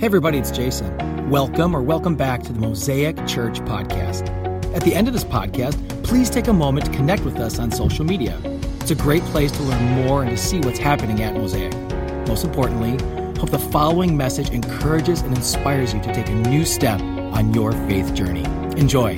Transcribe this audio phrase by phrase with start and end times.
[0.00, 1.28] Hey, everybody, it's Jason.
[1.28, 4.28] Welcome or welcome back to the Mosaic Church Podcast.
[4.74, 7.70] At the end of this podcast, please take a moment to connect with us on
[7.70, 8.40] social media.
[8.80, 11.74] It's a great place to learn more and to see what's happening at Mosaic.
[12.26, 12.92] Most importantly,
[13.38, 17.72] hope the following message encourages and inspires you to take a new step on your
[17.72, 18.44] faith journey.
[18.78, 19.16] Enjoy.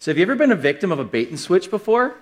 [0.00, 2.16] So, have you ever been a victim of a bait and switch before?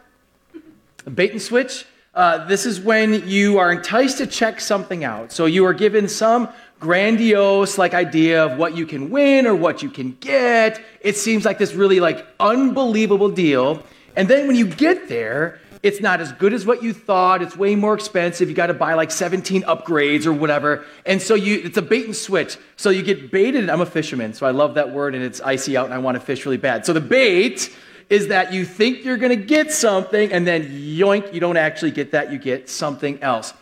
[1.04, 1.84] A bait and switch?
[2.16, 5.30] Uh, this is when you are enticed to check something out.
[5.30, 6.48] So you are given some
[6.80, 10.82] grandiose like idea of what you can win or what you can get.
[11.02, 13.82] It seems like this really like unbelievable deal.
[14.16, 17.42] And then when you get there, it's not as good as what you thought.
[17.42, 18.48] It's way more expensive.
[18.48, 20.86] You got to buy like 17 upgrades or whatever.
[21.04, 22.56] And so you it's a bait and switch.
[22.76, 23.68] So you get baited.
[23.68, 26.14] I'm a fisherman, so I love that word and it's icy out and I want
[26.14, 26.86] to fish really bad.
[26.86, 27.70] So the bait
[28.08, 31.90] is that you think you're going to get something and then yoink, you don't actually
[31.90, 33.52] get that, you get something else.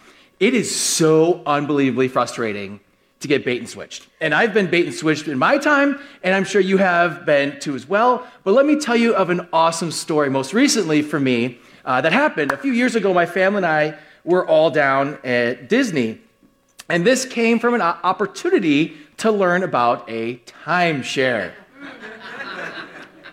[0.41, 2.81] It is so unbelievably frustrating
[3.21, 4.07] to get bait and switched.
[4.21, 7.59] And I've been bait and switched in my time, and I'm sure you have been
[7.59, 8.27] too as well.
[8.43, 12.13] But let me tell you of an awesome story, most recently for me, uh, that
[12.13, 12.53] happened.
[12.53, 16.21] A few years ago, my family and I were all down at Disney.
[16.89, 20.37] And this came from an opportunity to learn about a
[20.67, 21.53] timeshare.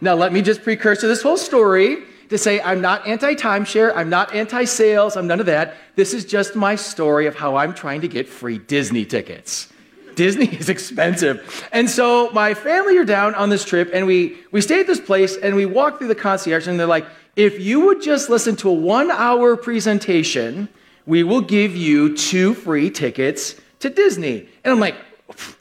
[0.02, 4.10] Now, let me just precursor this whole story to say I'm not anti timeshare, I'm
[4.10, 5.76] not anti sales, I'm none of that.
[5.96, 9.72] This is just my story of how I'm trying to get free Disney tickets.
[10.16, 11.68] Disney is expensive.
[11.72, 15.00] And so my family are down on this trip, and we, we stay at this
[15.00, 18.56] place, and we walk through the concierge, and they're like, if you would just listen
[18.58, 20.68] to a one hour presentation,
[21.06, 24.50] we will give you two free tickets to Disney.
[24.64, 24.96] And I'm like,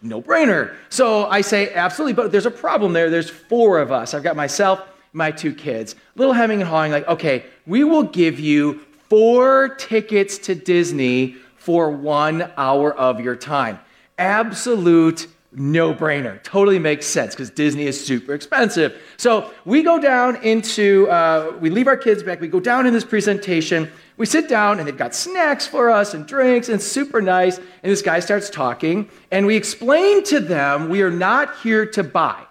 [0.02, 0.74] no brainer.
[0.88, 3.10] So I say, absolutely, but there's a problem there.
[3.10, 4.14] There's four of us.
[4.14, 4.80] I've got myself,
[5.12, 5.94] my two kids.
[6.16, 11.90] Little hemming and hawing, like, okay, we will give you four tickets to Disney for
[11.90, 13.78] one hour of your time.
[14.18, 16.42] Absolute no brainer.
[16.42, 19.00] Totally makes sense because Disney is super expensive.
[19.16, 22.94] So we go down into, uh, we leave our kids back, we go down in
[22.94, 23.90] this presentation.
[24.20, 27.56] We sit down and they've got snacks for us and drinks and super nice.
[27.56, 32.04] And this guy starts talking and we explain to them we are not here to
[32.04, 32.44] buy.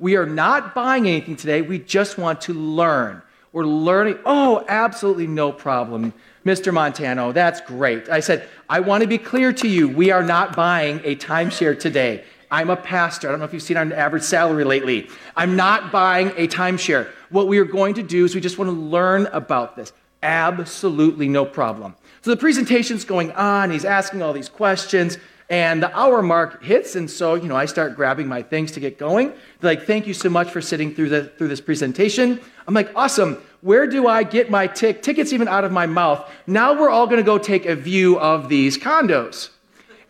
[0.00, 1.62] We are not buying anything today.
[1.62, 3.22] We just want to learn.
[3.52, 4.18] We're learning.
[4.26, 6.12] Oh, absolutely no problem.
[6.44, 6.74] Mr.
[6.74, 8.08] Montano, that's great.
[8.08, 9.88] I said, I want to be clear to you.
[9.88, 12.24] We are not buying a timeshare today.
[12.50, 13.28] I'm a pastor.
[13.28, 15.08] I don't know if you've seen our average salary lately.
[15.36, 17.08] I'm not buying a timeshare.
[17.30, 19.92] What we are going to do is we just want to learn about this.
[20.22, 21.94] Absolutely no problem.
[22.22, 23.70] So the presentation's going on.
[23.70, 25.18] He's asking all these questions.
[25.50, 28.80] And the hour mark hits, and so you know I start grabbing my things to
[28.80, 29.32] get going.
[29.60, 32.90] They're like, "Thank you so much for sitting through the through this presentation." I'm like,
[32.94, 33.38] "Awesome!
[33.62, 35.00] Where do I get my tick?
[35.00, 38.50] Tickets even out of my mouth." Now we're all to go take a view of
[38.50, 39.48] these condos,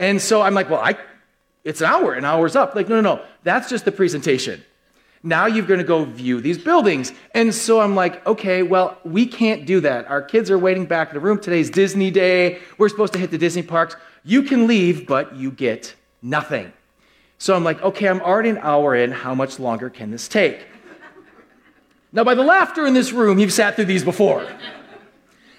[0.00, 0.96] and so I'm like, "Well, I,
[1.62, 2.14] it's an hour.
[2.14, 3.22] An hour's up." Like, no, no, no.
[3.44, 4.64] That's just the presentation.
[5.22, 7.12] Now you're going to go view these buildings.
[7.34, 10.06] And so I'm like, okay, well, we can't do that.
[10.06, 11.40] Our kids are waiting back in the room.
[11.40, 12.58] Today's Disney Day.
[12.78, 13.96] We're supposed to hit the Disney parks.
[14.24, 16.72] You can leave, but you get nothing.
[17.38, 19.10] So I'm like, okay, I'm already an hour in.
[19.10, 20.66] How much longer can this take?
[22.12, 24.48] Now, by the laughter in this room, you've sat through these before.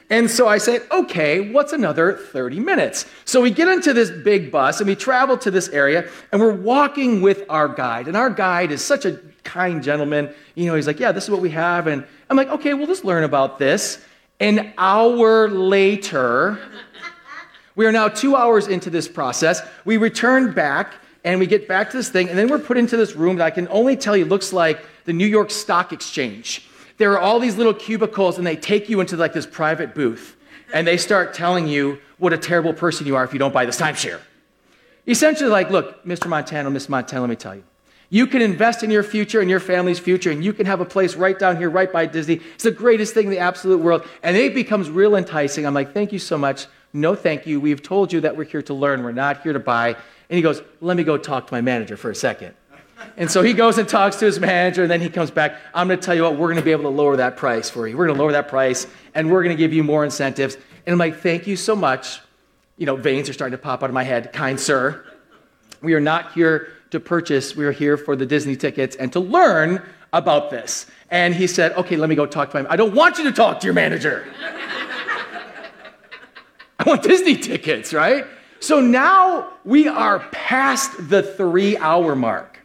[0.10, 3.06] And so I said, okay, what's another 30 minutes?
[3.26, 6.52] So we get into this big bus and we travel to this area and we're
[6.52, 8.08] walking with our guide.
[8.08, 10.34] And our guide is such a kind gentleman.
[10.56, 11.88] You know, he's like, yeah, this is what we have.
[11.88, 14.04] And I'm like, okay, we'll just learn about this.
[14.40, 16.60] An hour later,
[17.76, 19.62] we are now two hours into this process.
[19.86, 20.94] We return back
[21.24, 23.46] and we get back to this thing, and then we're put into this room that
[23.46, 26.66] I can only tell you looks like the New York Stock Exchange.
[26.98, 30.38] There are all these little cubicles, and they take you into like this private booth,
[30.74, 33.66] and they start telling you what a terrible person you are if you don't buy
[33.66, 34.22] this timeshare.
[35.08, 36.28] Essentially, like, look, Mr.
[36.28, 37.64] Montano, Miss Montano, let me tell you.
[38.12, 40.86] You can invest in your future and your family's future, and you can have a
[40.86, 42.42] place right down here, right by Disney.
[42.56, 44.04] It's the greatest thing in the absolute world.
[44.24, 45.66] And it becomes real enticing.
[45.68, 46.66] I'm like, thank you so much.
[46.92, 47.60] No, thank you.
[47.60, 49.04] We've told you that we're here to learn.
[49.04, 49.90] We're not here to buy.
[49.90, 52.56] And he goes, let me go talk to my manager for a second.
[53.16, 55.58] And so he goes and talks to his manager, and then he comes back.
[55.74, 57.70] I'm going to tell you what, we're going to be able to lower that price
[57.70, 57.96] for you.
[57.96, 60.56] We're going to lower that price, and we're going to give you more incentives.
[60.86, 62.22] And I'm like, thank you so much.
[62.78, 64.34] You know, veins are starting to pop out of my head.
[64.34, 65.06] Kind sir,
[65.82, 67.56] we are not here to purchase.
[67.56, 69.82] We are here for the Disney tickets and to learn
[70.14, 70.86] about this.
[71.12, 72.68] And he said, okay, let me go talk to him.
[72.70, 74.26] I don't want you to talk to your manager.
[76.80, 78.26] I want Disney tickets, right?
[78.60, 82.60] So now we are past the three hour mark.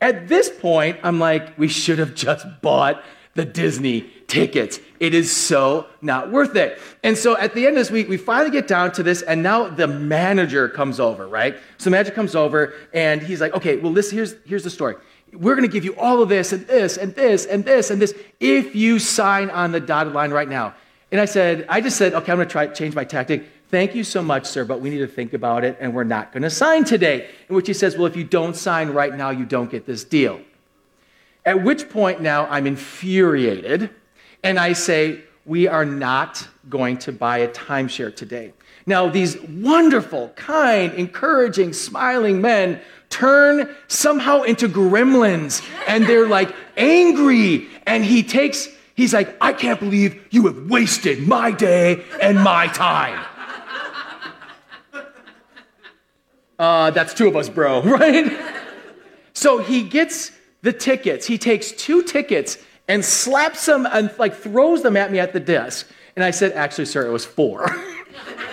[0.00, 3.02] At this point, I'm like, we should have just bought
[3.34, 4.78] the Disney tickets.
[5.00, 6.78] It is so not worth it.
[7.02, 9.42] And so at the end of this week, we finally get down to this, and
[9.42, 11.56] now the manager comes over, right?
[11.78, 14.96] So manager comes over, and he's like, okay, well, this, here's, here's the story.
[15.32, 18.00] We're going to give you all of this, and this, and this, and this, and
[18.00, 20.74] this, if you sign on the dotted line right now.
[21.10, 23.46] And I said, I just said, okay, I'm going to try change my tactic.
[23.70, 26.32] Thank you so much, sir, but we need to think about it, and we're not
[26.32, 27.28] going to sign today.
[27.48, 30.04] In which he says, well, if you don't sign right now, you don't get this
[30.04, 30.40] deal.
[31.46, 33.90] At which point now I'm infuriated
[34.42, 38.52] and I say, We are not going to buy a timeshare today.
[38.86, 42.80] Now, these wonderful, kind, encouraging, smiling men
[43.10, 47.68] turn somehow into gremlins and they're like angry.
[47.86, 52.66] And he takes, he's like, I can't believe you have wasted my day and my
[52.68, 53.24] time.
[56.58, 58.36] Uh, that's two of us, bro, right?
[59.32, 60.32] So he gets
[60.62, 61.24] the tickets.
[61.24, 62.58] He takes two tickets
[62.88, 65.88] and slaps them and like throws them at me at the desk.
[66.16, 67.70] And I said, actually, sir, it was four.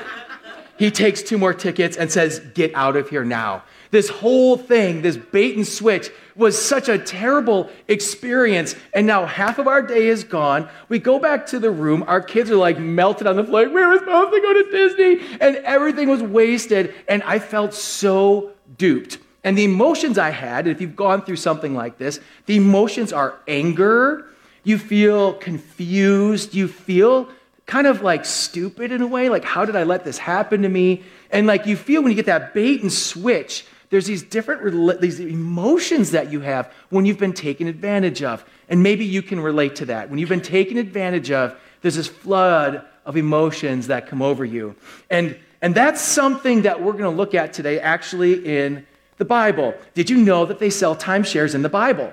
[0.77, 3.63] he takes two more tickets and says, get out of here now.
[3.91, 8.75] This whole thing, this bait and switch, was such a terrible experience.
[8.93, 10.67] And now half of our day is gone.
[10.89, 12.03] We go back to the room.
[12.07, 13.69] Our kids are like melted on the floor.
[13.69, 16.93] We were supposed to go to Disney, and everything was wasted.
[17.07, 19.19] And I felt so duped.
[19.45, 23.37] And the emotions I had, if you've gone through something like this, the emotions are
[23.47, 24.25] anger,
[24.63, 27.29] you feel confused, you feel
[27.67, 30.69] kind of like stupid in a way, like, how did I let this happen to
[30.69, 31.03] me?
[31.29, 35.19] And like you feel when you get that bait and switch, there's these different these
[35.19, 38.43] emotions that you have when you've been taken advantage of.
[38.67, 40.09] And maybe you can relate to that.
[40.09, 44.75] When you've been taken advantage of, there's this flood of emotions that come over you.
[45.11, 49.73] And and that's something that we're going to look at today actually in the Bible.
[49.93, 52.11] Did you know that they sell timeshares in the Bible?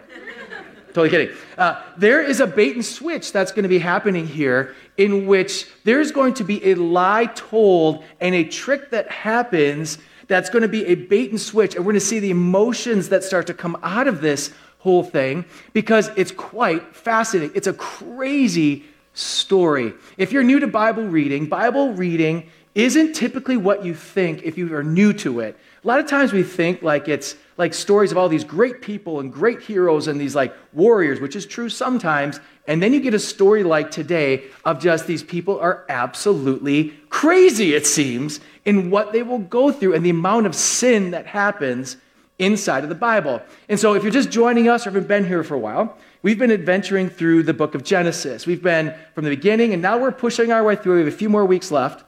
[0.88, 1.36] totally kidding.
[1.56, 5.66] Uh, there is a bait and switch that's going to be happening here in which
[5.84, 10.68] there's going to be a lie told and a trick that happens that's going to
[10.68, 11.74] be a bait and switch.
[11.74, 15.02] And we're going to see the emotions that start to come out of this whole
[15.02, 17.54] thing because it's quite fascinating.
[17.54, 18.84] It's a crazy
[19.14, 19.92] story.
[20.16, 24.74] If you're new to Bible reading, Bible reading isn't typically what you think if you
[24.74, 25.58] are new to it.
[25.84, 29.20] A lot of times we think like it's like stories of all these great people
[29.20, 32.40] and great heroes and these like warriors, which is true sometimes.
[32.66, 37.74] And then you get a story like today of just these people are absolutely crazy,
[37.74, 41.96] it seems, in what they will go through and the amount of sin that happens
[42.38, 43.42] inside of the Bible.
[43.68, 46.38] And so if you're just joining us or haven't been here for a while, we've
[46.38, 48.46] been adventuring through the book of Genesis.
[48.46, 50.94] We've been from the beginning and now we're pushing our way through.
[50.94, 52.04] We have a few more weeks left.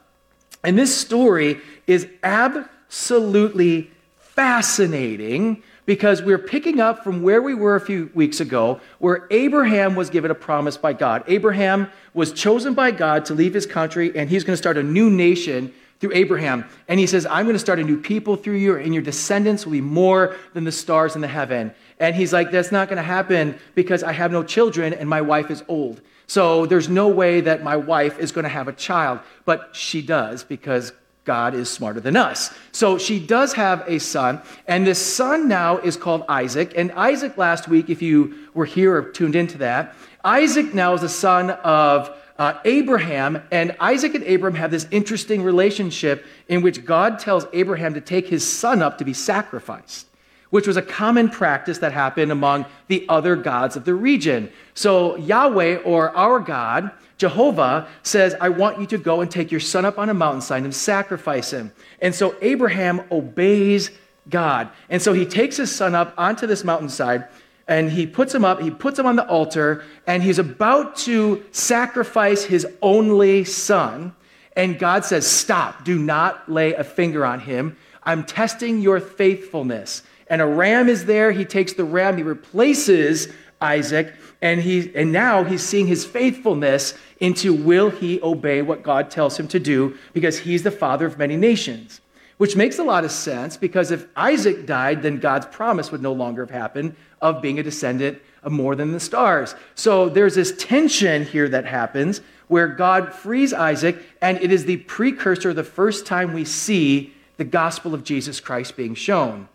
[0.65, 7.81] And this story is absolutely fascinating because we're picking up from where we were a
[7.81, 11.23] few weeks ago, where Abraham was given a promise by God.
[11.27, 14.83] Abraham was chosen by God to leave his country, and he's going to start a
[14.83, 16.65] new nation through Abraham.
[16.89, 19.67] And he says, I'm going to start a new people through you, and your descendants
[19.67, 21.75] will be more than the stars in the heaven.
[22.01, 25.21] And he's like, That's not going to happen because I have no children, and my
[25.21, 26.01] wife is old.
[26.27, 29.21] So there's no way that my wife is going to have a child.
[29.45, 30.93] But she does because
[31.25, 32.53] God is smarter than us.
[32.73, 36.73] So she does have a son, and this son now is called Isaac.
[36.77, 41.01] And Isaac, last week, if you were here or tuned into that, Isaac now is
[41.01, 46.85] the son of uh, Abraham, and Isaac and Abraham have this interesting relationship in which
[46.85, 50.07] God tells Abraham to take his son up to be sacrificed,
[50.55, 54.49] which was a common practice that happened among the other gods of the region.
[54.75, 59.59] So Yahweh, or our God, Jehovah says, I want you to go and take your
[59.59, 61.73] son up on a mountainside and sacrifice him.
[62.01, 63.91] And so Abraham obeys
[64.31, 64.71] God.
[64.91, 67.27] And so he takes his son up onto this mountainside
[67.67, 71.45] and he puts him up, he puts him on the altar, and he's about to
[71.51, 74.15] sacrifice his only son.
[74.55, 77.77] And God says, Stop, do not lay a finger on him.
[78.05, 80.05] I'm testing your faithfulness.
[80.29, 81.33] And a ram is there.
[81.33, 83.29] He takes the ram, he replaces
[83.61, 84.13] Isaac,
[84.43, 89.39] and, he, and now he's seeing his faithfulness into will he obey what God tells
[89.39, 92.01] him to do because he's the father of many nations.
[92.37, 96.13] Which makes a lot of sense because if Isaac died, then God's promise would no
[96.13, 99.55] longer have happened of being a descendant of more than the stars.
[99.75, 104.79] So there's this tension here that happens where God frees Isaac, and it is the
[104.79, 109.49] precursor, the first time we see the gospel of Jesus Christ being shown.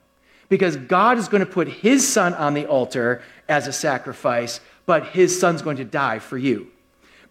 [0.50, 5.08] Because God is going to put his son on the altar as a sacrifice, but
[5.08, 6.68] his son's going to die for you.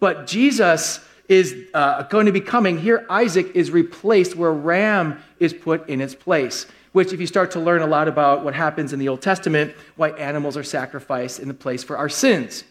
[0.00, 2.78] But Jesus is uh, going to be coming.
[2.78, 6.66] Here, Isaac is replaced where ram is put in its place.
[6.92, 9.74] Which, if you start to learn a lot about what happens in the Old Testament,
[9.96, 12.64] why animals are sacrificed in the place for our sins.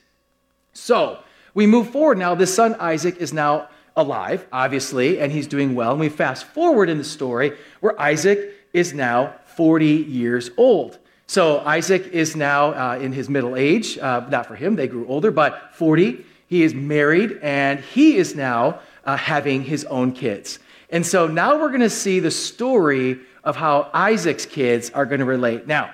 [0.74, 1.20] So,
[1.58, 2.36] We move forward now.
[2.36, 5.89] This son, Isaac, is now alive, obviously, and he's doing well.
[5.89, 11.00] And we fast forward in the story where Isaac is now 40 years old.
[11.26, 13.98] So Isaac is now uh, in his middle age.
[13.98, 16.24] Uh, not for him, they grew older, but 40.
[16.46, 20.60] He is married, and he is now uh, having his own kids.
[20.92, 25.20] And so now we're going to see the story of how Isaac's kids are going
[25.20, 25.66] to relate.
[25.66, 25.90] Now,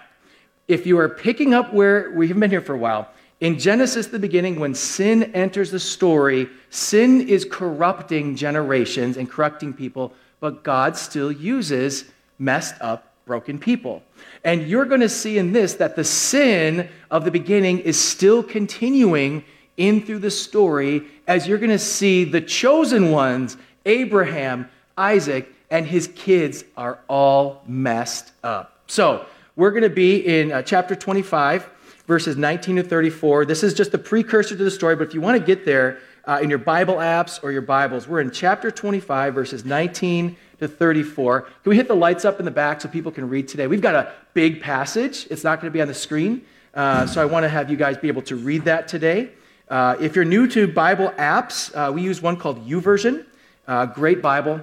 [0.68, 3.08] if you are picking up where we have been here for a while,
[3.40, 9.74] in Genesis, the beginning, when sin enters the story, sin is corrupting generations and corrupting
[9.74, 12.06] people, but God still uses
[12.38, 14.04] messed up, broken people.
[14.44, 18.44] And you're going to see in this that the sin of the beginning is still
[18.44, 19.44] continuing
[19.78, 25.88] in through the story as you're going to see the chosen ones, Abraham, Isaac, and
[25.88, 28.84] his kids are all messed up.
[28.88, 29.26] So
[29.56, 31.70] we're going to be in uh, chapter 25,
[32.06, 33.46] verses 19 to 34.
[33.46, 36.00] This is just the precursor to the story, but if you want to get there
[36.26, 40.68] uh, in your Bible apps or your Bibles, we're in chapter 25, verses 19 to
[40.68, 41.42] 34.
[41.42, 43.68] Can we hit the lights up in the back so people can read today?
[43.68, 45.28] We've got a big passage.
[45.30, 47.78] It's not going to be on the screen, uh, so I want to have you
[47.78, 49.30] guys be able to read that today.
[49.70, 53.26] Uh, if you're new to Bible apps, uh, we use one called YouVersion.
[53.68, 54.62] Uh, great Bible,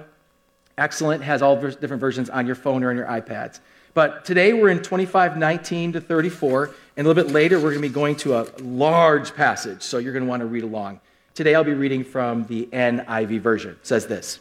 [0.77, 3.59] excellent, has all different versions on your phone or on your iPads.
[3.93, 7.89] But today we're in 2519 to 34, and a little bit later we're going to
[7.89, 10.99] be going to a large passage, so you're going to want to read along.
[11.33, 13.71] Today I'll be reading from the NIV version.
[13.71, 14.39] It says this.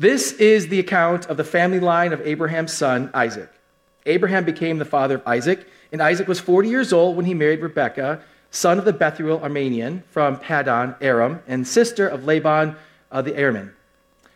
[0.00, 3.50] This is the account of the family line of Abraham's son, Isaac.
[4.06, 7.60] Abraham became the father of Isaac, and Isaac was 40 years old when he married
[7.60, 12.76] Rebekah, son of the Bethuel Aramean from Paddan Aram, and sister of Laban
[13.12, 13.72] uh, the Aramean.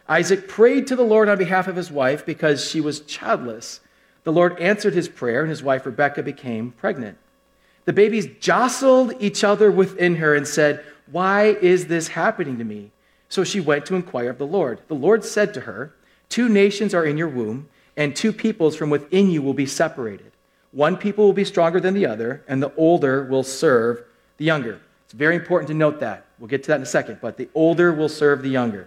[0.06, 3.80] Isaac prayed to the Lord on behalf of his wife because she was childless.
[4.24, 7.16] The Lord answered his prayer, and his wife Rebekah became pregnant.
[7.86, 12.90] The babies jostled each other within her and said, Why is this happening to me?
[13.34, 14.78] So she went to inquire of the Lord.
[14.86, 15.92] The Lord said to her,
[16.28, 20.30] Two nations are in your womb, and two peoples from within you will be separated.
[20.70, 24.04] One people will be stronger than the other, and the older will serve
[24.36, 24.80] the younger.
[25.04, 26.26] It's very important to note that.
[26.38, 28.86] We'll get to that in a second, but the older will serve the younger.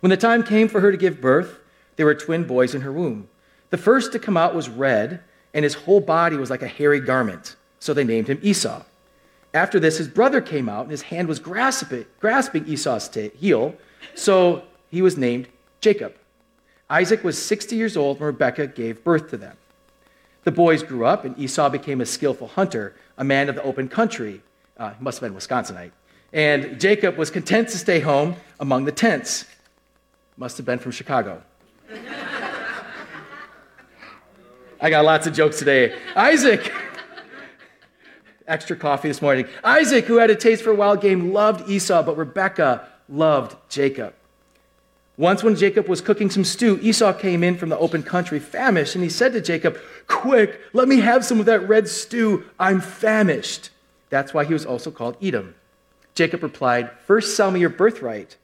[0.00, 1.60] When the time came for her to give birth,
[1.94, 3.28] there were twin boys in her womb.
[3.70, 5.20] The first to come out was red,
[5.54, 7.54] and his whole body was like a hairy garment.
[7.78, 8.82] So they named him Esau.
[9.52, 13.74] After this, his brother came out, and his hand was grasping, grasping Esau's t- heel.
[14.14, 15.48] So he was named
[15.80, 16.14] Jacob.
[16.88, 19.56] Isaac was 60 years old when Rebekah gave birth to them.
[20.44, 23.88] The boys grew up, and Esau became a skillful hunter, a man of the open
[23.88, 24.42] country.
[24.76, 25.92] Uh, he must have been Wisconsinite.
[26.32, 29.44] And Jacob was content to stay home among the tents.
[30.36, 31.42] Must have been from Chicago.
[34.80, 35.98] I got lots of jokes today.
[36.16, 36.72] Isaac,
[38.50, 39.46] extra coffee this morning.
[39.64, 44.14] Isaac, who had a taste for wild game, loved Esau, but Rebekah loved Jacob.
[45.16, 48.94] Once, when Jacob was cooking some stew, Esau came in from the open country, famished,
[48.94, 52.44] and he said to Jacob, Quick, let me have some of that red stew.
[52.58, 53.70] I'm famished.
[54.08, 55.54] That's why he was also called Edom.
[56.14, 58.36] Jacob replied, First sell me your birthright.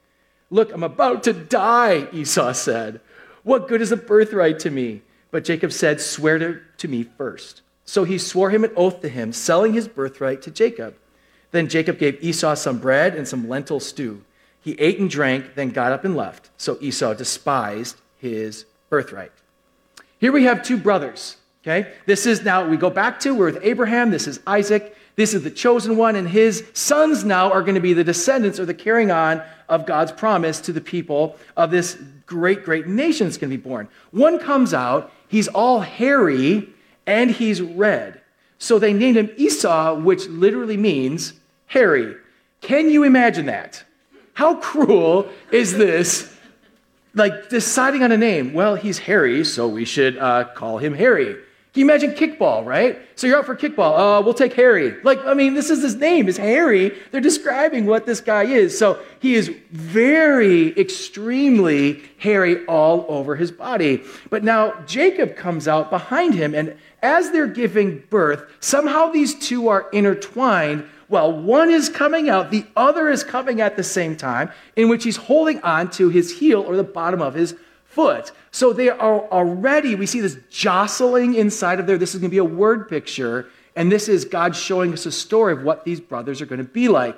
[0.49, 3.01] Look, I'm about to die, Esau said.
[3.43, 5.01] What good is a birthright to me?
[5.31, 7.61] But Jacob said, Swear to, to me first.
[7.87, 10.95] So he swore him an oath to him, selling his birthright to Jacob.
[11.51, 14.23] Then Jacob gave Esau some bread and some lentil stew.
[14.61, 16.49] He ate and drank, then got up and left.
[16.57, 19.31] So Esau despised his birthright.
[20.19, 21.37] Here we have two brothers.
[21.63, 21.93] Okay?
[22.05, 25.43] This is now, we go back to, we're with Abraham, this is Isaac, this is
[25.43, 28.73] the chosen one, and his sons now are going to be the descendants or the
[28.73, 33.49] carrying on of God's promise to the people of this great, great nation that's going
[33.49, 33.87] to be born.
[34.11, 36.73] One comes out, he's all hairy
[37.07, 38.21] and he's red.
[38.59, 41.33] So they named him Esau, which literally means
[41.67, 42.15] hairy.
[42.61, 43.83] Can you imagine that?
[44.33, 46.35] How cruel is this?
[47.15, 48.53] Like deciding on a name.
[48.53, 51.37] Well, he's hairy, so we should uh, call him Harry.
[51.73, 52.99] Can you imagine kickball, right?
[53.15, 54.19] So you're out for kickball.
[54.19, 54.99] Uh, we'll take Harry.
[55.03, 56.97] Like, I mean, this is his name, is Harry.
[57.11, 58.75] They're describing what this guy is.
[58.75, 64.03] So he is very, extremely hairy all over his body.
[64.31, 69.67] But now Jacob comes out behind him, and as they're giving birth, somehow these two
[69.67, 70.85] are intertwined.
[71.09, 75.03] Well, one is coming out, the other is coming at the same time, in which
[75.03, 78.31] he's holding on to his heel or the bottom of his foot.
[78.51, 81.97] So they are already, we see this jostling inside of there.
[81.97, 83.47] This is going to be a word picture.
[83.75, 86.63] And this is God showing us a story of what these brothers are going to
[86.63, 87.17] be like.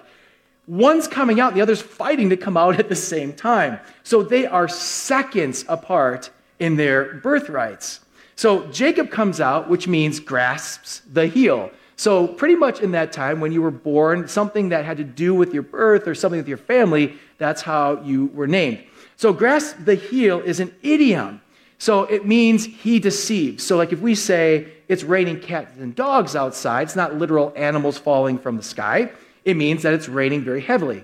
[0.68, 3.80] One's coming out, the other's fighting to come out at the same time.
[4.04, 8.02] So they are seconds apart in their birthrights.
[8.40, 11.72] So Jacob comes out, which means grasps the heel.
[11.98, 15.36] So, pretty much in that time when you were born, something that had to do
[15.36, 18.82] with your birth or something with your family, that's how you were named.
[19.18, 21.42] So, grasp the heel is an idiom.
[21.80, 23.66] So, it means he deceives.
[23.66, 27.98] So, like if we say it's raining cats and dogs outside, it's not literal animals
[27.98, 29.12] falling from the sky.
[29.44, 31.04] It means that it's raining very heavily.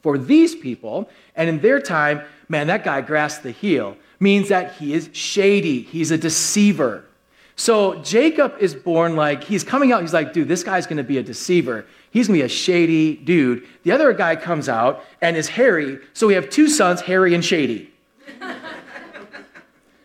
[0.00, 4.76] For these people, and in their time, man, that guy grasped the heel, means that
[4.76, 7.04] he is shady, he's a deceiver.
[7.56, 11.18] So Jacob is born like, he's coming out, he's like, dude, this guy's gonna be
[11.18, 11.86] a deceiver.
[12.10, 13.66] He's gonna be a shady dude.
[13.82, 15.98] The other guy comes out and is Harry.
[16.14, 17.90] So we have two sons, Harry and Shady.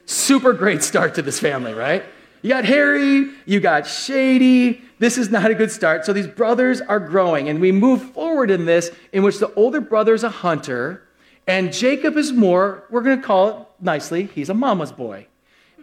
[0.05, 2.03] Super great start to this family, right?
[2.41, 4.81] You got Harry, you got Shady.
[4.99, 6.05] This is not a good start.
[6.05, 9.79] So these brothers are growing, and we move forward in this, in which the older
[9.79, 11.02] brother is a hunter,
[11.47, 15.27] and Jacob is more, we're gonna call it nicely, he's a mama's boy.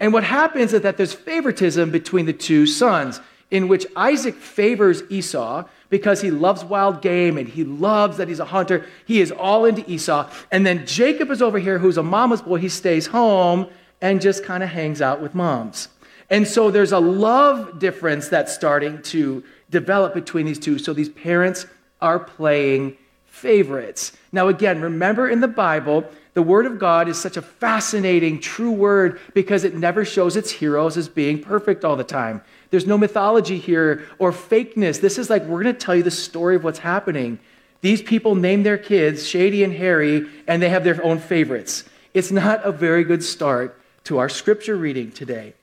[0.01, 5.03] And what happens is that there's favoritism between the two sons, in which Isaac favors
[5.11, 8.87] Esau because he loves wild game and he loves that he's a hunter.
[9.05, 10.31] He is all into Esau.
[10.51, 12.59] And then Jacob is over here, who's a mama's boy.
[12.59, 13.67] He stays home
[14.01, 15.89] and just kind of hangs out with moms.
[16.31, 20.79] And so there's a love difference that's starting to develop between these two.
[20.79, 21.67] So these parents
[22.01, 22.97] are playing
[23.41, 24.13] favorites.
[24.33, 26.05] Now, again, remember in the Bible,
[26.35, 30.51] the Word of God is such a fascinating, true word because it never shows its
[30.51, 32.43] heroes as being perfect all the time.
[32.71, 35.01] There's no mythology here or fakeness.
[35.01, 37.41] This is like, we're going to tell you the story of what's happening.
[37.81, 41.85] These people name their kids Shady and Harry, and they have their own favorites.
[42.13, 45.55] It's not a very good start to our scripture reading today.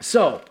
[0.00, 0.42] So,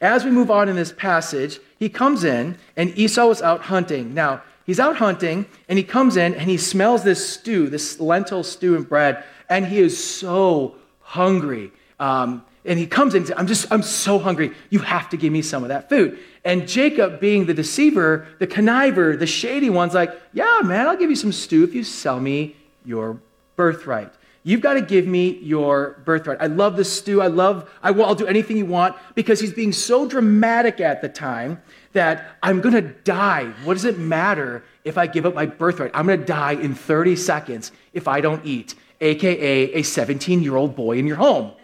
[0.00, 4.14] as we move on in this passage, he comes in, and Esau is out hunting.
[4.14, 8.42] Now, He's out hunting and he comes in and he smells this stew, this lentil
[8.42, 11.72] stew and bread, and he is so hungry.
[11.98, 14.52] Um, and he comes in and says, I'm just, I'm so hungry.
[14.68, 16.18] You have to give me some of that food.
[16.44, 21.08] And Jacob, being the deceiver, the conniver, the shady one's like, Yeah, man, I'll give
[21.08, 23.18] you some stew if you sell me your
[23.56, 24.12] birthright.
[24.42, 26.42] You've got to give me your birthright.
[26.42, 27.22] I love this stew.
[27.22, 31.00] I love, I will, I'll do anything you want because he's being so dramatic at
[31.00, 33.52] the time that I'm going to die.
[33.64, 35.90] What does it matter if I give up my birthright?
[35.94, 40.56] I'm going to die in 30 seconds if I don't eat, AKA a 17 year
[40.56, 41.52] old boy in your home.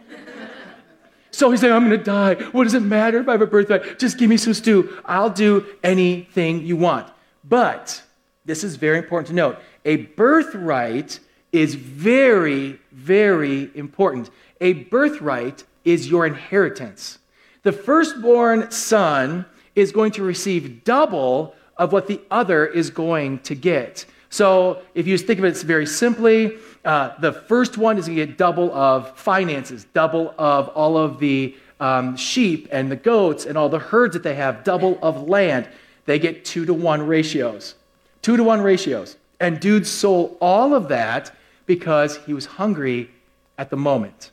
[1.30, 2.34] So he's saying, I'm going to die.
[2.52, 3.98] What does it matter if I have a birthright?
[3.98, 4.96] Just give me some stew.
[5.04, 7.12] I'll do anything you want.
[7.42, 8.00] But
[8.44, 11.18] this is very important to note a birthright
[11.50, 14.30] is very, very important.
[14.60, 17.18] A birthright is your inheritance.
[17.62, 23.54] The firstborn son is going to receive double of what the other is going to
[23.54, 24.06] get.
[24.30, 28.26] So if you think of it very simply, uh, the first one is going to
[28.26, 33.56] get double of finances, double of all of the um, sheep and the goats and
[33.56, 35.68] all the herds that they have, double of land.
[36.06, 37.74] They get two to one ratios.
[38.22, 39.16] Two to one ratios.
[39.40, 41.32] And dude sold all of that
[41.66, 43.10] because he was hungry
[43.58, 44.30] at the moment.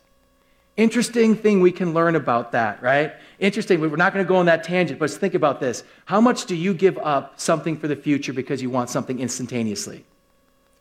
[0.77, 3.13] Interesting thing we can learn about that, right?
[3.41, 3.81] Interesting.
[3.81, 5.83] We're not going to go on that tangent, but think about this.
[6.05, 10.05] How much do you give up something for the future because you want something instantaneously?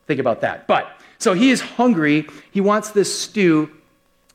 [0.07, 0.67] Think about that.
[0.67, 0.87] But,
[1.19, 2.29] so he is hungry.
[2.51, 3.71] He wants this stew.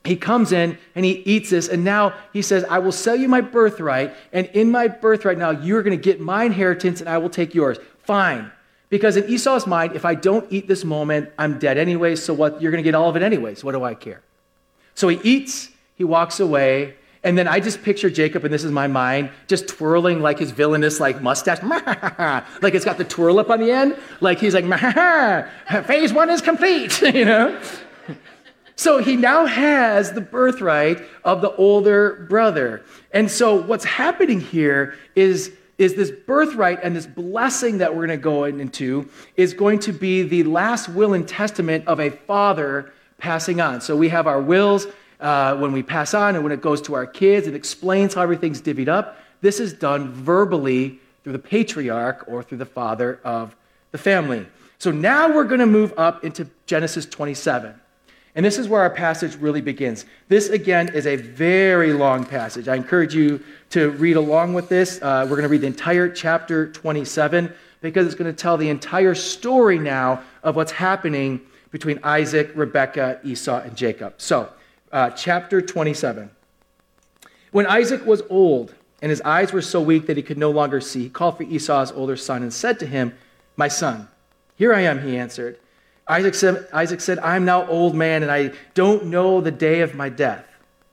[0.06, 3.28] He comes in and he eats this, and now he says, I will sell you
[3.28, 7.18] my birthright, and in my birthright now you're going to get my inheritance and I
[7.20, 7.78] will take yours.
[8.04, 8.52] Fine.
[8.90, 12.62] Because in Esau's mind, if I don't eat this moment, I'm dead anyway, so what?
[12.62, 13.64] You're going to get all of it anyways.
[13.64, 14.22] What do I care?
[14.94, 18.72] So he eats, he walks away, and then I just picture Jacob, and this is
[18.72, 21.62] my mind, just twirling like his villainous like mustache,
[22.62, 24.66] like it's got the twirl up on the end, like he's like,
[25.86, 27.60] phase one is complete, you know.
[28.76, 34.96] So he now has the birthright of the older brother, and so what's happening here
[35.16, 39.78] is is this birthright and this blessing that we're going to go into is going
[39.78, 43.82] to be the last will and testament of a father passing on.
[43.82, 44.88] So we have our wills
[45.20, 48.22] uh, when we pass on and when it goes to our kids, it explains how
[48.22, 49.18] everything's divvied up.
[49.42, 53.56] This is done verbally through the patriarch or through the father of
[53.92, 54.46] the family.
[54.78, 57.74] So now we're going to move up into Genesis 27.
[58.36, 60.06] And this is where our passage really begins.
[60.28, 62.68] This, again, is a very long passage.
[62.68, 65.02] I encourage you to read along with this.
[65.02, 68.70] Uh, we're going to read the entire chapter 27 because it's going to tell the
[68.70, 71.40] entire story now of what's happening
[71.72, 74.16] between Isaac, Rebekah, Esau, and Jacob.
[74.18, 74.50] So,
[74.96, 76.32] uh, chapter 27.
[77.52, 80.80] When Isaac was old and his eyes were so weak that he could no longer
[80.80, 83.14] see, he called for Esau's older son and said to him,
[83.58, 84.08] My son,
[84.56, 85.60] here I am, he answered.
[86.08, 89.82] Isaac said, Isaac said, I am now old man and I don't know the day
[89.82, 90.46] of my death.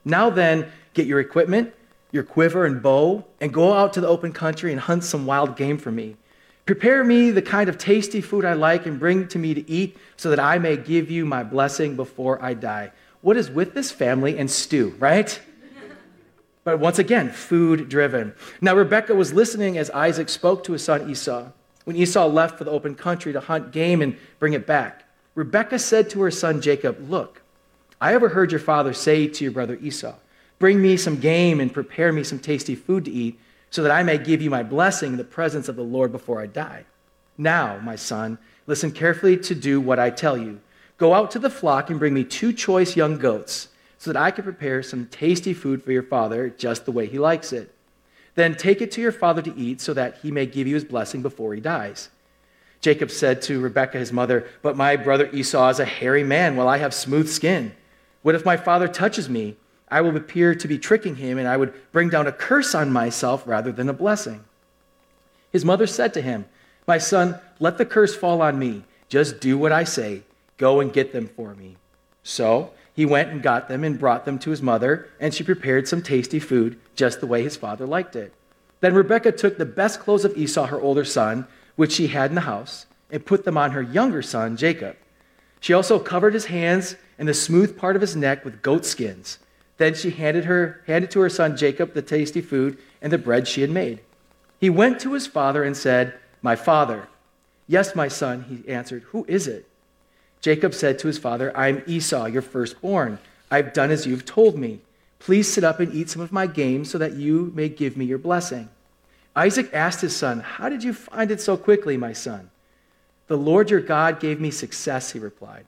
[0.03, 1.73] Now then, get your equipment,
[2.11, 5.55] your quiver and bow, and go out to the open country and hunt some wild
[5.55, 6.17] game for me.
[6.65, 9.97] Prepare me the kind of tasty food I like and bring to me to eat
[10.17, 12.91] so that I may give you my blessing before I die.
[13.23, 15.39] What is with this family and stew, right?
[16.65, 18.33] But once again, food driven.
[18.59, 21.47] Now, Rebekah was listening as Isaac spoke to his son Esau.
[21.85, 25.05] When Esau left for the open country to hunt game and bring it back,
[25.35, 27.41] Rebekah said to her son Jacob, Look,
[28.01, 30.15] I overheard your father say to your brother Esau,
[30.59, 34.03] Bring me some game and prepare me some tasty food to eat so that I
[34.03, 36.83] may give you my blessing in the presence of the Lord before I die.
[37.37, 40.59] Now, my son, listen carefully to do what I tell you.
[41.03, 44.31] Go out to the flock and bring me two choice young goats, so that I
[44.31, 47.75] can prepare some tasty food for your father just the way he likes it.
[48.35, 50.85] Then take it to your father to eat, so that he may give you his
[50.85, 52.07] blessing before he dies.
[52.79, 56.69] Jacob said to Rebekah, his mother, But my brother Esau is a hairy man, while
[56.69, 57.73] I have smooth skin.
[58.21, 59.57] What if my father touches me?
[59.89, 62.93] I will appear to be tricking him, and I would bring down a curse on
[62.93, 64.45] myself rather than a blessing.
[65.51, 66.45] His mother said to him,
[66.87, 68.85] My son, let the curse fall on me.
[69.09, 70.23] Just do what I say.
[70.57, 71.77] Go and get them for me.
[72.23, 75.87] So he went and got them and brought them to his mother, and she prepared
[75.87, 78.33] some tasty food, just the way his father liked it.
[78.79, 82.35] Then Rebekah took the best clothes of Esau, her older son, which she had in
[82.35, 84.95] the house, and put them on her younger son, Jacob.
[85.59, 89.39] She also covered his hands and the smooth part of his neck with goat skins
[89.77, 93.47] then she handed, her, handed to her son Jacob the tasty food and the bread
[93.47, 93.99] she had made.
[94.59, 97.07] He went to his father and said, My father.
[97.67, 99.03] Yes, my son, he answered.
[99.07, 99.67] Who is it?
[100.43, 103.17] Jacob said to his father, I am Esau, your firstborn.
[103.49, 104.81] I've done as you've told me.
[105.17, 108.05] Please sit up and eat some of my game so that you may give me
[108.05, 108.69] your blessing.
[109.35, 112.51] Isaac asked his son, How did you find it so quickly, my son?
[113.27, 115.65] The Lord your God gave me success, he replied.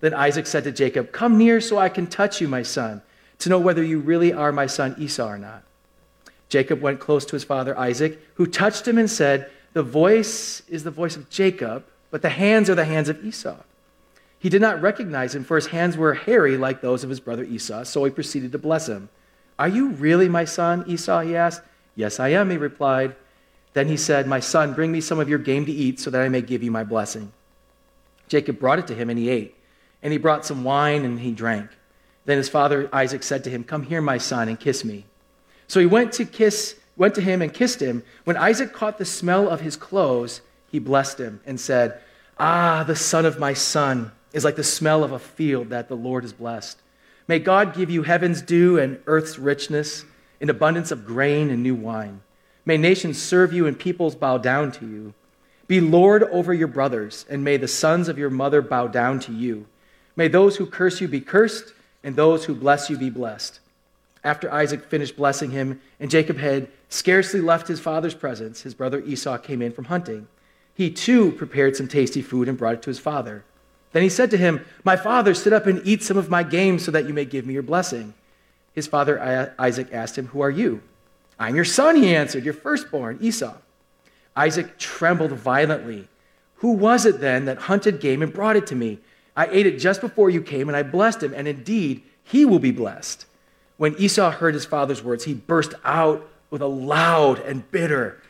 [0.00, 3.02] Then Isaac said to Jacob, Come near so I can touch you, my son
[3.38, 5.62] to know whether you really are my son Esau or not.
[6.48, 10.84] Jacob went close to his father Isaac, who touched him and said, The voice is
[10.84, 13.56] the voice of Jacob, but the hands are the hands of Esau.
[14.46, 17.42] He did not recognize him, for his hands were hairy like those of his brother
[17.42, 19.08] Esau, so he proceeded to bless him.
[19.58, 21.22] Are you really my son, Esau?
[21.22, 21.62] he asked.
[21.96, 23.16] Yes, I am, he replied.
[23.72, 26.22] Then he said, My son, bring me some of your game to eat so that
[26.22, 27.32] I may give you my blessing.
[28.28, 29.56] Jacob brought it to him, and he ate.
[30.00, 31.68] And he brought some wine, and he drank.
[32.24, 35.06] Then his father Isaac said to him, Come here, my son, and kiss me.
[35.66, 38.04] So he went to kiss, went to him and kissed him.
[38.22, 42.00] When Isaac caught the smell of his clothes, he blessed him and said,
[42.38, 45.96] Ah, the son of my son is like the smell of a field that the
[45.96, 46.78] Lord has blessed.
[47.28, 50.04] May God give you heaven's dew and earth's richness,
[50.40, 52.20] an abundance of grain and new wine.
[52.64, 55.14] May nations serve you and peoples bow down to you.
[55.66, 59.32] Be Lord over your brothers, and may the sons of your mother bow down to
[59.32, 59.66] you.
[60.14, 61.72] May those who curse you be cursed
[62.04, 63.60] and those who bless you be blessed.
[64.22, 69.00] After Isaac finished blessing him, and Jacob had scarcely left his father's presence, his brother
[69.00, 70.28] Esau came in from hunting.
[70.74, 73.44] He too prepared some tasty food and brought it to his father.
[73.92, 76.78] Then he said to him, My father, sit up and eat some of my game
[76.78, 78.14] so that you may give me your blessing.
[78.74, 80.82] His father Isaac asked him, Who are you?
[81.38, 83.54] I'm your son, he answered, your firstborn, Esau.
[84.34, 86.08] Isaac trembled violently.
[86.56, 88.98] Who was it then that hunted game and brought it to me?
[89.36, 92.58] I ate it just before you came, and I blessed him, and indeed, he will
[92.58, 93.26] be blessed.
[93.76, 98.20] When Esau heard his father's words, he burst out with a loud and bitter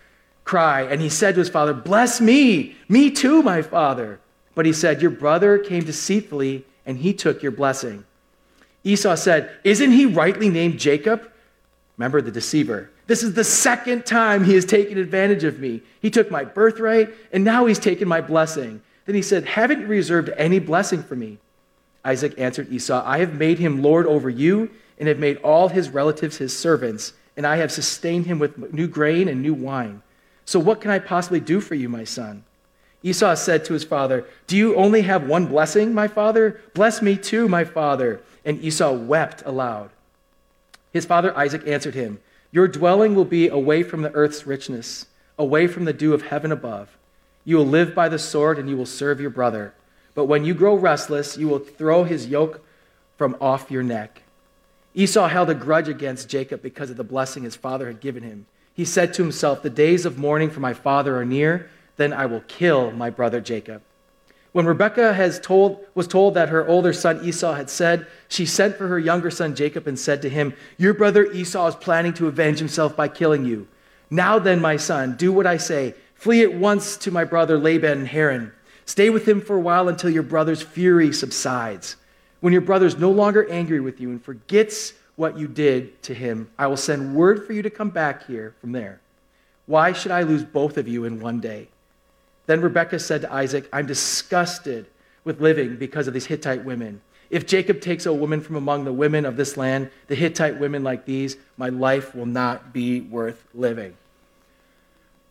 [0.45, 4.21] cry, and he said to his father, Bless me, me too, my father.
[4.57, 8.05] But he said, Your brother came deceitfully, and he took your blessing.
[8.83, 11.31] Esau said, Isn't he rightly named Jacob?
[11.97, 12.91] Remember the deceiver.
[13.07, 15.83] This is the second time he has taken advantage of me.
[16.01, 18.83] He took my birthright, and now he's taken my blessing.
[19.05, 21.39] Then he said, Haven't you reserved any blessing for me?
[22.03, 25.91] Isaac answered Esau, I have made him lord over you, and have made all his
[25.91, 30.03] relatives his servants, and I have sustained him with new grain and new wine.
[30.47, 32.46] So what can I possibly do for you, my son?
[33.07, 36.61] Esau said to his father, Do you only have one blessing, my father?
[36.75, 38.21] Bless me too, my father.
[38.45, 39.91] And Esau wept aloud.
[40.93, 42.19] His father Isaac answered him,
[42.51, 45.07] Your dwelling will be away from the earth's richness,
[45.39, 46.99] away from the dew of heaven above.
[47.45, 49.73] You will live by the sword and you will serve your brother.
[50.17, 52.67] But when you grow restless, you will throw his yoke
[53.17, 54.23] from off your neck.
[54.97, 58.47] Esau held a grudge against Jacob because of the blessing his father had given him.
[58.75, 62.27] He said to himself, The days of mourning for my father are near, then I
[62.27, 63.83] will kill my brother Jacob.
[64.53, 68.77] When Rebekah has told, was told that her older son Esau had said, she sent
[68.77, 72.27] for her younger son Jacob and said to him, Your brother Esau is planning to
[72.27, 73.69] avenge himself by killing you.
[74.09, 75.95] Now then, my son, do what I say.
[76.15, 78.53] Flee at once to my brother Laban and Haran.
[78.87, 81.97] Stay with him for a while until your brother's fury subsides.
[82.41, 86.15] When your brother is no longer angry with you and forgets what you did to
[86.15, 86.49] him.
[86.59, 89.01] I will send word for you to come back here from there.
[89.67, 91.69] Why should I lose both of you in one day?
[92.47, 94.87] Then Rebekah said to Isaac, I'm disgusted
[95.25, 97.01] with living because of these Hittite women.
[97.29, 100.85] If Jacob takes a woman from among the women of this land, the Hittite women
[100.85, 103.97] like these, my life will not be worth living.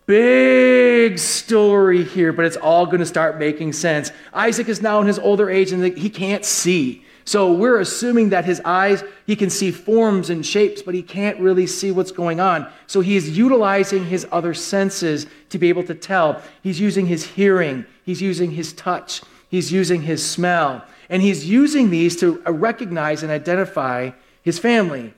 [0.06, 4.12] Big story here, but it's all going to start making sense.
[4.34, 7.05] Isaac is now in his older age and he can't see.
[7.28, 11.40] So we're assuming that his eyes, he can see forms and shapes, but he can't
[11.40, 12.72] really see what's going on.
[12.86, 16.40] So he is utilizing his other senses to be able to tell.
[16.62, 21.90] He's using his hearing, he's using his touch, he's using his smell, and he's using
[21.90, 24.12] these to recognize and identify
[24.44, 25.12] his family.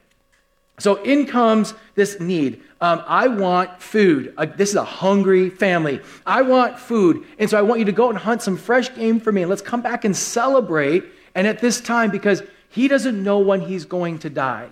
[0.80, 2.62] So in comes this need.
[2.80, 4.34] Um, I want food.
[4.38, 6.00] Uh, this is a hungry family.
[6.26, 7.26] I want food.
[7.40, 9.42] And so I want you to go and hunt some fresh game for me.
[9.42, 11.04] And let's come back and celebrate
[11.38, 14.70] and at this time, because he doesn't know when he's going to die.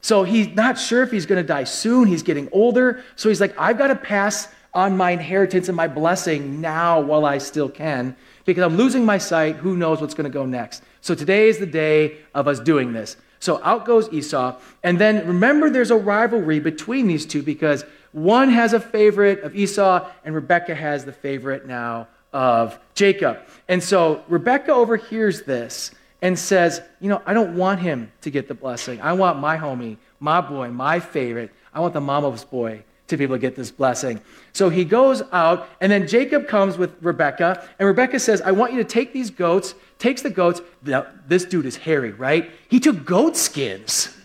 [0.00, 2.08] So he's not sure if he's going to die soon.
[2.08, 3.04] He's getting older.
[3.14, 7.26] So he's like, I've got to pass on my inheritance and my blessing now while
[7.26, 9.56] I still can because I'm losing my sight.
[9.56, 10.82] Who knows what's going to go next?
[11.02, 13.18] So today is the day of us doing this.
[13.38, 14.58] So out goes Esau.
[14.82, 19.54] And then remember, there's a rivalry between these two because one has a favorite of
[19.54, 23.38] Esau and Rebekah has the favorite now of Jacob.
[23.68, 28.48] And so Rebekah overhears this and says, You know, I don't want him to get
[28.48, 29.00] the blessing.
[29.00, 31.52] I want my homie, my boy, my favorite.
[31.74, 34.20] I want the mama's boy to be able to get this blessing.
[34.52, 38.72] So he goes out, and then Jacob comes with Rebekah, and Rebekah says, I want
[38.72, 40.60] you to take these goats, takes the goats.
[40.82, 42.50] Now, this dude is hairy, right?
[42.68, 44.16] He took goat skins.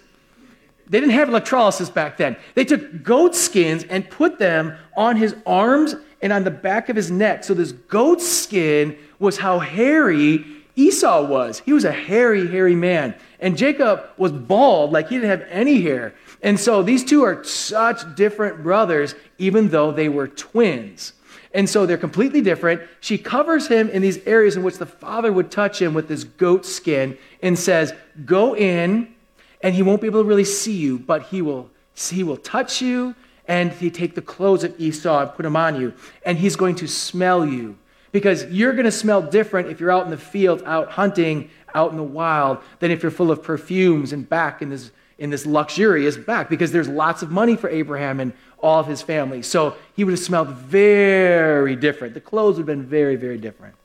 [0.89, 2.37] They didn't have electrolysis back then.
[2.55, 6.95] They took goat skins and put them on his arms and on the back of
[6.95, 7.43] his neck.
[7.43, 11.59] So this goat skin was how hairy Esau was.
[11.59, 13.15] He was a hairy, hairy man.
[13.39, 16.13] And Jacob was bald, like he didn't have any hair.
[16.41, 21.13] And so these two are such different brothers, even though they were twins.
[21.53, 22.81] And so they're completely different.
[22.99, 26.23] She covers him in these areas in which the father would touch him with this
[26.23, 27.93] goat skin and says,
[28.25, 29.13] Go in,
[29.61, 32.81] and he won't be able to really see you, but he will, he will touch
[32.81, 33.15] you
[33.47, 35.93] and he take the clothes of Esau and put them on you,
[36.25, 37.77] and he's going to smell you.
[38.11, 41.91] Because you're going to smell different if you're out in the field, out hunting, out
[41.91, 45.45] in the wild, than if you're full of perfumes and back in this, in this
[45.45, 49.41] luxurious back, because there's lots of money for Abraham and all of his family.
[49.41, 52.13] So he would have smelled very different.
[52.13, 53.75] The clothes would have been very, very different.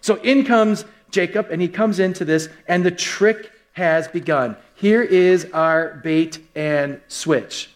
[0.00, 4.56] So in comes Jacob, and he comes into this, and the trick has begun.
[4.74, 7.70] Here is our bait and switch.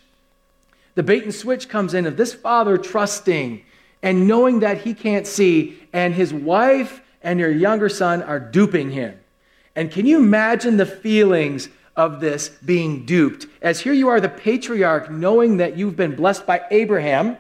[0.99, 3.63] The bait and switch comes in of this father trusting
[4.03, 8.91] and knowing that he can't see, and his wife and your younger son are duping
[8.91, 9.17] him.
[9.77, 13.47] And can you imagine the feelings of this being duped?
[13.63, 17.37] As here you are, the patriarch, knowing that you've been blessed by Abraham,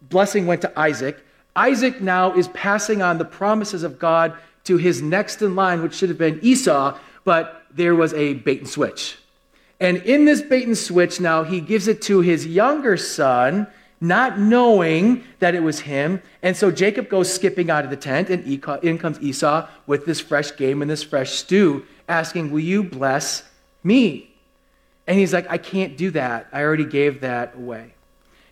[0.00, 1.18] blessing went to Isaac.
[1.54, 5.92] Isaac now is passing on the promises of God to his next in line, which
[5.92, 9.18] should have been Esau, but there was a bait and switch.
[9.78, 13.66] And in this bait and switch, now he gives it to his younger son,
[14.00, 16.22] not knowing that it was him.
[16.42, 18.44] And so Jacob goes skipping out of the tent, and
[18.82, 23.42] in comes Esau with this fresh game and this fresh stew, asking, Will you bless
[23.82, 24.30] me?
[25.06, 26.48] And he's like, I can't do that.
[26.52, 27.92] I already gave that away.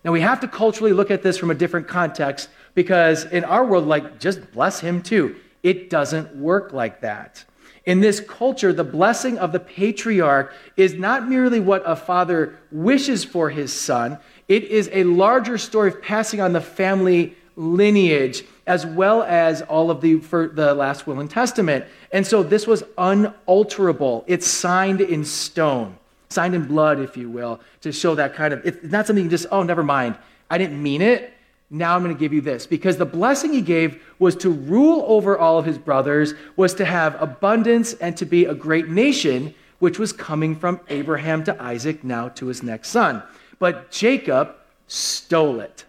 [0.04, 3.64] Now we have to culturally look at this from a different context because in our
[3.64, 5.36] world, like, just bless him too.
[5.62, 7.44] It doesn't work like that.
[7.86, 13.24] In this culture, the blessing of the patriarch is not merely what a father wishes
[13.24, 14.18] for his son,
[14.48, 19.90] it is a larger story of passing on the family lineage as well as all
[19.90, 21.84] of the, for the last will and testament.
[22.12, 24.24] And so this was unalterable.
[24.26, 25.98] It's signed in stone,
[26.30, 29.30] signed in blood, if you will, to show that kind of, it's not something you
[29.30, 30.16] just, oh, never mind.
[30.50, 31.33] I didn't mean it.
[31.74, 32.66] Now I'm going to give you this.
[32.66, 36.84] Because the blessing he gave was to rule over all of his brothers, was to
[36.84, 42.04] have abundance and to be a great nation, which was coming from Abraham to Isaac,
[42.04, 43.24] now to his next son.
[43.58, 44.54] But Jacob
[44.86, 45.84] stole it.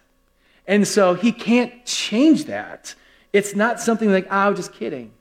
[0.66, 2.96] And so he can't change that.
[3.32, 5.12] It's not something like, oh, just kidding.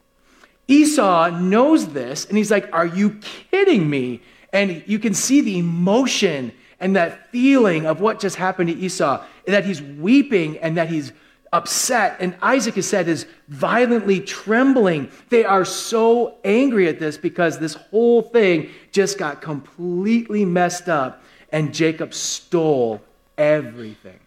[0.67, 3.19] Esau knows this, and he's like, Are you
[3.51, 4.21] kidding me?
[4.51, 9.23] And you can see the emotion and that feeling of what just happened to Esau,
[9.45, 11.11] and that he's weeping and that he's
[11.53, 12.17] upset.
[12.19, 15.09] And Isaac is said is violently trembling.
[15.29, 21.23] They are so angry at this because this whole thing just got completely messed up,
[21.51, 23.01] and Jacob stole
[23.37, 24.19] everything.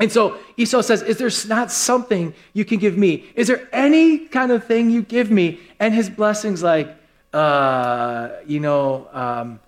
[0.00, 3.30] And so Esau says, Is there not something you can give me?
[3.36, 5.60] Is there any kind of thing you give me?
[5.78, 6.96] And his blessing's like,
[7.32, 9.60] uh, you know, um,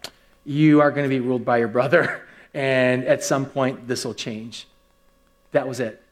[0.44, 4.14] you are going to be ruled by your brother, and at some point, this will
[4.14, 4.66] change.
[5.52, 6.02] That was it.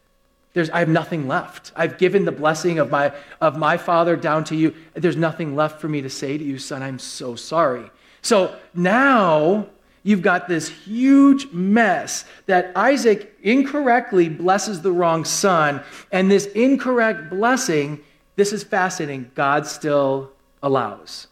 [0.52, 1.72] There's, I have nothing left.
[1.76, 4.74] I've given the blessing of my, of my father down to you.
[4.94, 7.88] There's nothing left for me to say to you, son, I'm so sorry.
[8.22, 9.66] So now
[10.02, 15.82] you've got this huge mess that Isaac incorrectly blesses the wrong son.
[16.10, 18.00] And this incorrect blessing,
[18.34, 21.28] this is fascinating, God still allows.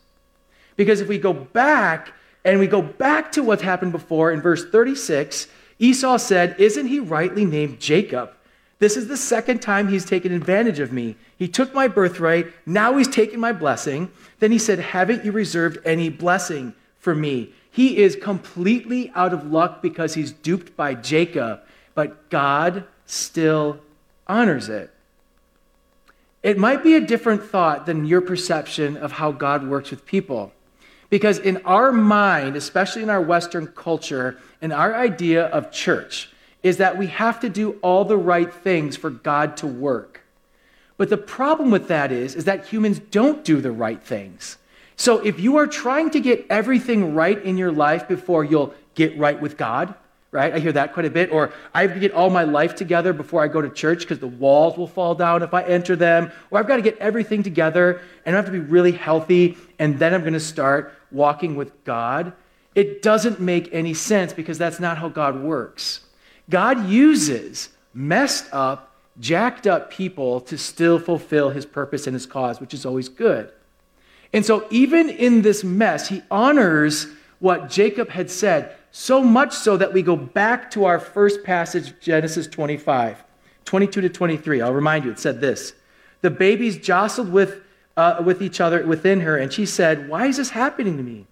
[0.76, 2.12] Because if we go back
[2.48, 6.98] and we go back to what happened before in verse 36, Esau said, Isn't he
[6.98, 8.32] rightly named Jacob?
[8.78, 11.16] This is the second time he's taken advantage of me.
[11.36, 14.10] He took my birthright, now he's taken my blessing.
[14.38, 17.52] Then he said, Haven't you reserved any blessing for me?
[17.70, 21.60] He is completely out of luck because he's duped by Jacob,
[21.94, 23.78] but God still
[24.26, 24.90] honors it.
[26.42, 30.52] It might be a different thought than your perception of how God works with people.
[31.10, 36.30] Because in our mind, especially in our Western culture, and our idea of church,
[36.62, 40.22] is that we have to do all the right things for God to work.
[40.96, 44.58] But the problem with that is, is that humans don't do the right things.
[44.96, 49.16] So if you are trying to get everything right in your life before you'll get
[49.16, 49.94] right with God,
[50.30, 50.52] right?
[50.52, 51.32] I hear that quite a bit.
[51.32, 54.18] Or I have to get all my life together before I go to church because
[54.18, 56.30] the walls will fall down if I enter them.
[56.50, 59.98] Or I've got to get everything together and I have to be really healthy and
[59.98, 62.32] then I'm going to start walking with God.
[62.74, 66.00] It doesn't make any sense because that's not how God works.
[66.50, 72.60] God uses messed up, jacked up people to still fulfill his purpose and his cause,
[72.60, 73.50] which is always good.
[74.32, 77.06] And so, even in this mess, he honors
[77.38, 81.94] what Jacob had said, so much so that we go back to our first passage,
[82.00, 83.22] Genesis 25,
[83.64, 84.60] 22 to 23.
[84.60, 85.74] I'll remind you, it said this
[86.22, 87.60] The babies jostled with,
[87.96, 91.26] uh, with each other within her, and she said, Why is this happening to me?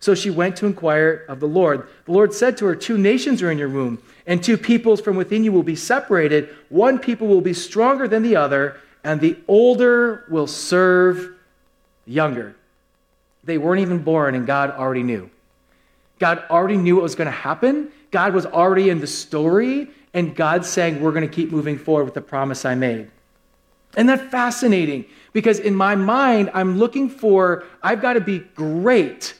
[0.00, 1.88] So she went to inquire of the Lord.
[2.04, 5.16] The Lord said to her, Two nations are in your womb, and two peoples from
[5.16, 6.54] within you will be separated.
[6.68, 11.34] One people will be stronger than the other, and the older will serve
[12.04, 12.54] the younger.
[13.42, 15.30] They weren't even born, and God already knew.
[16.18, 17.90] God already knew what was going to happen.
[18.10, 22.04] God was already in the story, and God's saying, We're going to keep moving forward
[22.04, 23.10] with the promise I made.
[23.96, 29.34] And that's fascinating because in my mind, I'm looking for, I've got to be great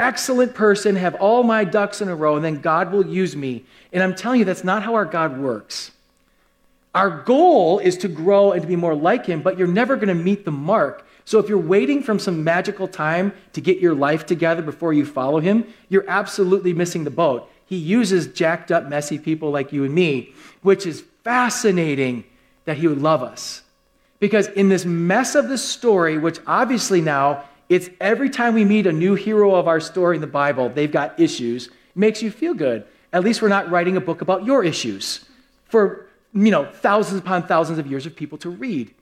[0.00, 3.64] excellent person, have all my ducks in a row, and then God will use me.
[3.92, 5.90] And I'm telling you, that's not how our God works.
[6.94, 10.08] Our goal is to grow and to be more like Him, but you're never going
[10.08, 11.06] to meet the mark.
[11.28, 15.04] So if you're waiting from some magical time to get your life together before you
[15.04, 17.50] follow Him, you're absolutely missing the boat.
[17.66, 22.24] He uses jacked up, messy people like you and me, which is fascinating
[22.64, 23.60] that He would love us.
[24.20, 28.86] Because in this mess of the story, which obviously now it's every time we meet
[28.86, 32.30] a new hero of our story in the Bible, they've got issues, it makes you
[32.30, 32.86] feel good.
[33.12, 35.26] At least we're not writing a book about your issues
[35.66, 38.94] for, you know, thousands upon thousands of years of people to read.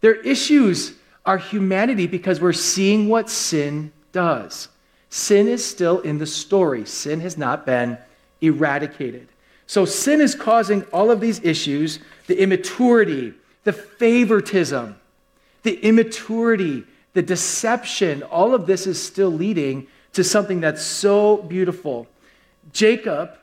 [0.00, 0.94] Their issues
[1.26, 4.68] are humanity because we're seeing what sin does.
[5.08, 6.84] Sin is still in the story.
[6.84, 7.98] Sin has not been
[8.40, 9.28] eradicated.
[9.66, 13.32] So sin is causing all of these issues, the immaturity,
[13.64, 14.96] the favoritism,
[15.62, 16.84] the immaturity,
[17.14, 22.06] the deception, all of this is still leading to something that's so beautiful.
[22.72, 23.38] Jacob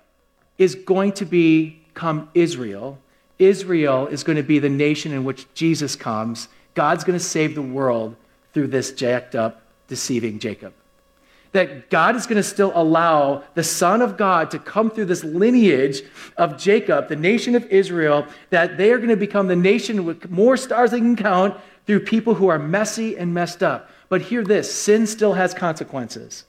[0.57, 2.99] is going to become Israel.
[3.39, 6.47] Israel is going to be the nation in which Jesus comes.
[6.73, 8.15] God's going to save the world
[8.53, 10.73] through this jacked up, deceiving Jacob.
[11.53, 15.23] That God is going to still allow the Son of God to come through this
[15.23, 16.01] lineage
[16.37, 20.29] of Jacob, the nation of Israel, that they are going to become the nation with
[20.29, 23.89] more stars they can count, through people who are messy and messed up.
[24.09, 26.45] But hear this sin still has consequences.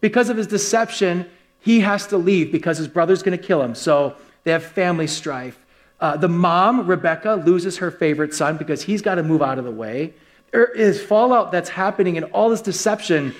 [0.00, 1.28] Because of his deception,
[1.60, 3.74] he has to leave because his brother's going to kill him.
[3.74, 5.58] So they have family strife.
[6.00, 9.64] Uh, the mom, Rebekah, loses her favorite son because he's got to move out of
[9.64, 10.12] the way.
[10.52, 13.34] There is fallout that's happening, and all this deception,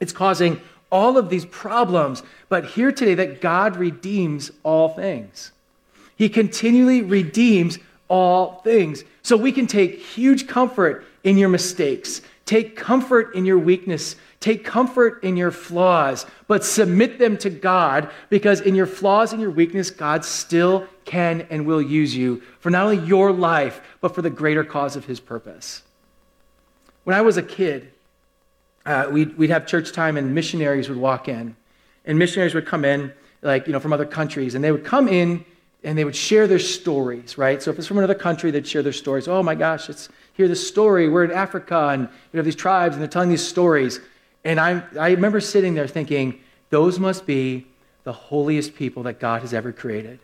[0.00, 2.22] it's causing all of these problems.
[2.48, 5.52] But hear today that God redeems all things.
[6.16, 7.78] He continually redeems
[8.08, 9.04] all things.
[9.22, 14.62] So we can take huge comfort in your mistakes, take comfort in your weakness, take
[14.62, 19.50] comfort in your flaws, but submit them to God because in your flaws and your
[19.50, 24.20] weakness, God still can and will use you for not only your life, but for
[24.20, 25.82] the greater cause of His purpose.
[27.04, 27.90] When I was a kid,
[28.84, 31.56] uh, we'd, we'd have church time and missionaries would walk in.
[32.04, 35.08] And missionaries would come in, like, you know, from other countries, and they would come
[35.08, 35.42] in
[35.84, 37.62] and they would share their stories, right?
[37.62, 39.26] So if it's from another country, they'd share their stories.
[39.26, 41.08] Oh my gosh, let's hear this story.
[41.08, 44.00] We're in Africa and we have these tribes and they're telling these stories.
[44.44, 46.40] And I, I remember sitting there thinking,
[46.70, 47.66] those must be
[48.04, 50.18] the holiest people that God has ever created.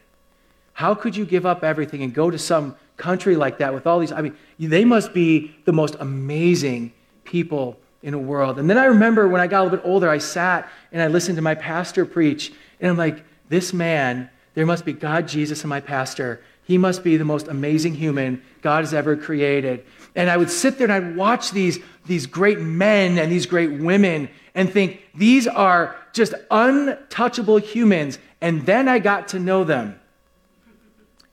[0.75, 3.99] How could you give up everything and go to some country like that with all
[3.99, 4.13] these?
[4.13, 6.93] I mean, they must be the most amazing
[7.25, 8.59] people in the world.
[8.59, 11.07] And then I remember when I got a little bit older, I sat and I
[11.09, 15.63] listened to my pastor preach, and I'm like, this man, there must be God, Jesus,
[15.63, 16.43] and my pastor.
[16.65, 19.85] He must be the most amazing human God has ever created.
[20.15, 23.73] And I would sit there and I'd watch these, these great men and these great
[23.81, 28.19] women and think, these are just untouchable humans.
[28.41, 29.99] And then I got to know them.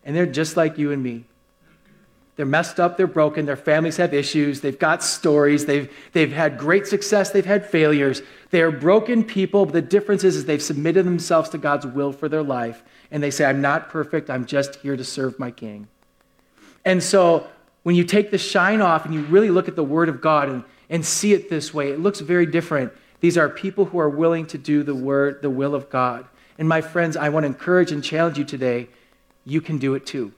[0.04, 1.26] And they're just like you and me.
[2.38, 6.60] They're messed up, they're broken, their families have issues, they've got stories, they've, they've had
[6.60, 8.22] great success, they've had failures.
[8.52, 12.14] They are broken people, but the difference is, is they've submitted themselves to God's will
[12.14, 12.84] for their life.
[13.10, 15.88] And they say, I'm not perfect, I'm just here to serve my king.
[16.86, 17.48] And so
[17.88, 20.50] when you take the shine off and you really look at the Word of God
[20.50, 22.92] and, and see it this way, it looks very different.
[23.22, 26.26] These are people who are willing to do the word, the will of God.
[26.58, 28.90] And my friends, I want to encourage and challenge you today.
[29.46, 30.34] You can do it too.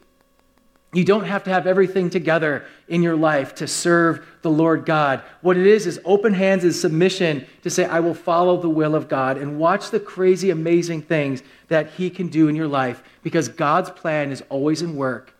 [0.93, 5.23] You don't have to have everything together in your life to serve the Lord God.
[5.41, 8.93] What it is is open hands and submission to say, I will follow the will
[8.93, 13.01] of God and watch the crazy, amazing things that He can do in your life
[13.23, 15.33] because God's plan is always in work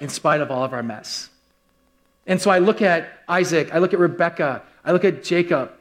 [0.00, 1.30] in spite of all of our mess.
[2.26, 5.72] And so I look at Isaac, I look at Rebekah, I look at Jacob,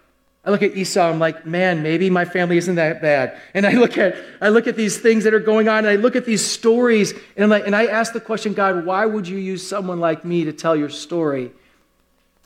[0.46, 3.40] I look at Esau, I'm like, man, maybe my family isn't that bad.
[3.56, 5.96] And I look at I look at these things that are going on, and I
[5.96, 9.28] look at these stories, and I'm like, and I ask the question, God, why would
[9.28, 11.52] you use someone like me to tell your story?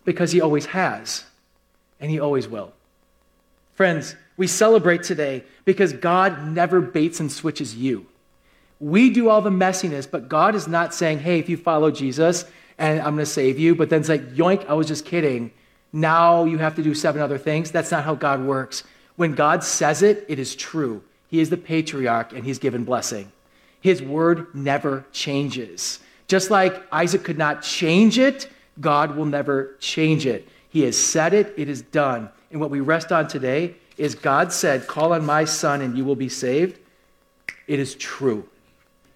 [0.05, 1.26] Because he always has,
[1.99, 2.72] and he always will.
[3.74, 8.07] Friends, we celebrate today because God never baits and switches you.
[8.80, 12.46] We do all the messiness, but God is not saying, hey, if you follow Jesus,
[12.78, 15.52] and I'm going to save you, but then it's like, yoink, I was just kidding.
[15.92, 17.72] Now you have to do seven other things.
[17.72, 18.84] That's not how God works.
[19.18, 21.04] When God says it, it is true.
[21.28, 23.32] He is the patriarch and he's given blessing.
[23.82, 26.00] His word never changes.
[26.28, 28.50] Just like Isaac could not change it,
[28.80, 30.48] God will never change it.
[30.70, 32.30] He has said it, it is done.
[32.52, 36.06] And what we rest on today is God said, Call on my son and you
[36.06, 36.80] will be saved.
[37.68, 38.48] It is true.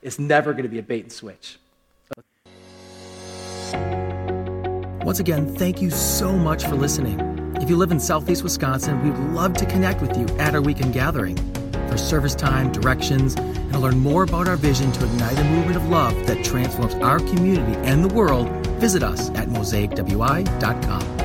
[0.04, 1.58] It's never going to be a bait and switch.
[5.06, 7.20] Once again, thank you so much for listening.
[7.62, 10.62] If you live in Southeast Wisconsin, we would love to connect with you at our
[10.62, 11.38] weekend gathering.
[11.90, 15.78] For service time, directions, and to learn more about our vision to ignite a movement
[15.78, 18.50] of love that transforms our community and the world,
[18.80, 21.23] visit us at mosaicwi.com.